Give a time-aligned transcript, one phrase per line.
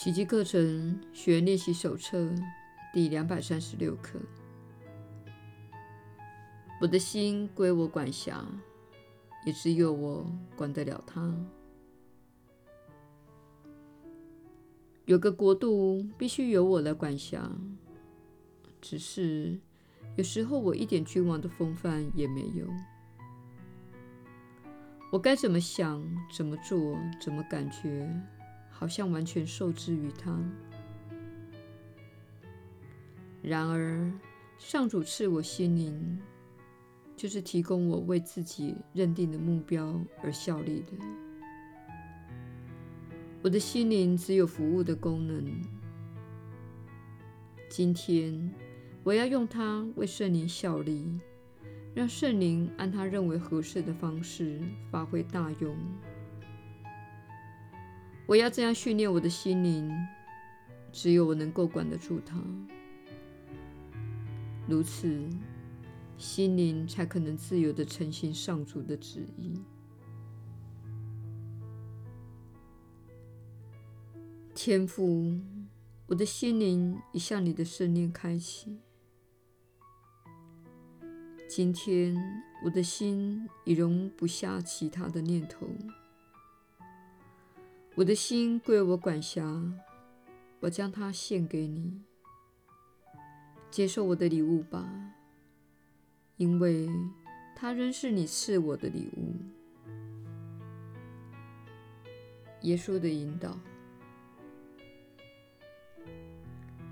[0.00, 2.32] 奇迹课程学练习手册
[2.92, 4.16] 第两百三十六课。
[6.80, 8.46] 我的心归我管辖，
[9.44, 10.24] 也只有我
[10.54, 11.34] 管得了它。
[15.06, 17.50] 有个国度必须由我来管辖，
[18.80, 19.58] 只是
[20.14, 22.68] 有时候我一点君王的风范也没有。
[25.10, 26.00] 我该怎么想、
[26.32, 28.08] 怎么做、怎么感觉，
[28.78, 30.38] 好像完全受制于他。
[33.42, 34.10] 然而，
[34.58, 36.18] 上主赐我心灵。
[37.16, 40.92] 就是提供我为自己认定的目标而效力的。
[43.42, 45.44] 我的心灵只有服务的功能。
[47.68, 48.54] 今天，
[49.02, 51.18] 我要用它为圣灵效力，
[51.92, 55.76] 让圣灵按他认为合适的方式发挥大用。
[58.28, 59.90] 我要这样训练我的心灵，
[60.92, 62.38] 只有我能够管得住它。
[64.68, 65.28] 如此。
[66.18, 69.54] 心灵才可能自由地承行上主的旨意。
[74.52, 75.38] 天父，
[76.08, 78.80] 我的心灵已向你的圣念开启。
[81.48, 82.16] 今天，
[82.64, 85.68] 我的心已容不下其他的念头。
[87.98, 89.42] 我的心归我管辖，
[90.60, 92.00] 我将它献给你。
[93.72, 94.88] 接受我的礼物吧。
[96.36, 96.88] 因为
[97.56, 99.34] 它仍是你赐我的礼物。
[102.60, 103.58] 耶稣的引导，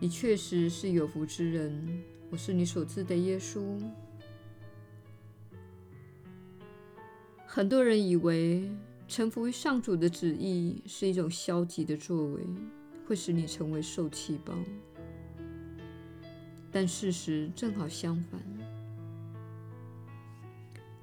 [0.00, 2.02] 你确实是有福之人。
[2.30, 3.78] 我是你所知的耶稣。
[7.44, 8.70] 很多人以为
[9.06, 12.42] 臣服于上主的旨意是一种消极的作为，
[13.06, 14.54] 会使你成为受气包。
[16.72, 18.40] 但事实正好相反。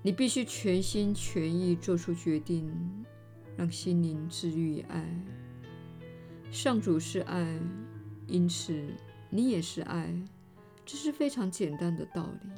[0.00, 2.72] 你必须全心全意做出决定，
[3.56, 5.04] 让心灵治愈爱。
[6.50, 7.60] 上主是爱，
[8.26, 8.80] 因此
[9.28, 10.14] 你也是爱。
[10.86, 12.48] 这是非常简单的道理。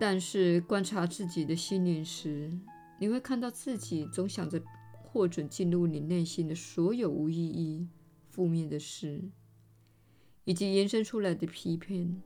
[0.00, 2.56] 但是观察自己的心灵时，
[3.00, 7.88] 你会看到自己总想着获准进入你内心的所有无意义、
[8.30, 9.20] 负面的事，
[10.44, 12.22] 以及延伸出来的批评。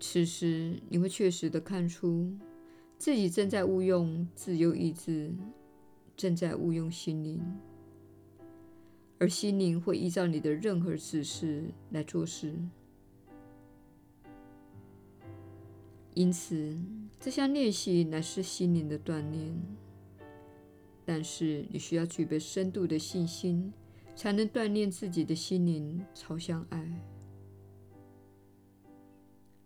[0.00, 2.32] 此时，你会确实地看出
[2.96, 5.34] 自己正在误用自由意志，
[6.16, 7.42] 正在误用心灵，
[9.18, 12.54] 而心灵会依照你的任何指示来做事。
[16.18, 16.76] 因此，
[17.20, 19.56] 这项练习乃是心灵的锻炼，
[21.04, 23.72] 但是你需要具备深度的信心，
[24.16, 26.92] 才能锻炼自己的心灵朝向爱。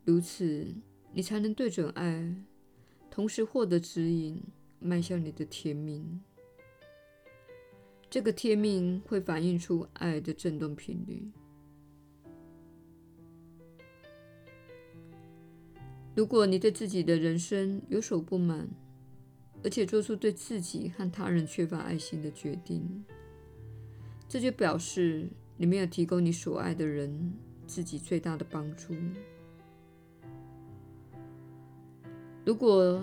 [0.04, 0.74] 如此，
[1.14, 2.36] 你才能对准爱，
[3.10, 4.38] 同时获得指引，
[4.78, 6.20] 迈向你的天命。
[8.10, 11.30] 这个天命会反映出爱的振动频率。
[16.14, 18.68] 如果你对自己的人生有所不满，
[19.64, 23.04] 而且做出对自己和他人缺乏爱心的决定，
[24.28, 27.32] 这就表示你没有提供你所爱的人
[27.66, 28.94] 自己最大的帮助。
[32.44, 33.02] 如果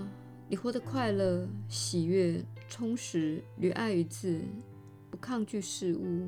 [0.50, 4.42] 你活得快乐、喜悦、充实，与爱一致，
[5.10, 6.28] 不抗拒事物，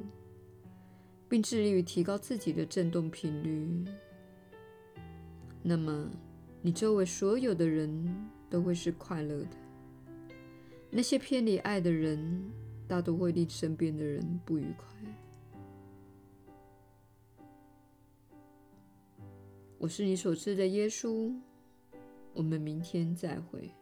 [1.28, 3.86] 并致力于提高自己的振动频率，
[5.62, 6.10] 那么
[6.62, 9.58] 你周围所有的人都会是快乐的。
[10.90, 12.52] 那些偏离爱的人，
[12.88, 14.88] 大多会令身边的人不愉快。
[19.80, 21.34] 我是你所知的耶稣。
[22.34, 23.74] 我们明天再会。